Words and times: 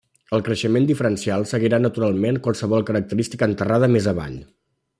El 0.35 0.43
creixement 0.45 0.87
diferencial 0.91 1.45
seguirà 1.51 1.79
naturalment 1.83 2.39
qualsevol 2.47 2.87
característica 2.89 3.51
enterrada 3.53 3.91
més 3.97 4.09
avall. 4.15 4.41